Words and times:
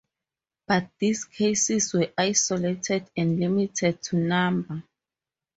But 0.65 0.89
these 0.97 1.25
cases 1.25 1.93
were 1.93 2.11
isolated 2.17 3.07
and 3.15 3.39
limited 3.39 4.01
to 4.01 4.15
number. 4.15 4.81